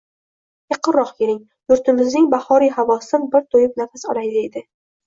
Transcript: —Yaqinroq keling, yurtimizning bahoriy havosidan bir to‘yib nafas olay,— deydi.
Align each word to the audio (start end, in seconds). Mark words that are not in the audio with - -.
—Yaqinroq 0.73 1.11
keling, 1.19 1.37
yurtimizning 1.73 2.27
bahoriy 2.35 2.75
havosidan 2.81 3.31
bir 3.37 3.49
to‘yib 3.55 3.81
nafas 3.85 4.13
olay,— 4.13 4.35
deydi. 4.41 4.69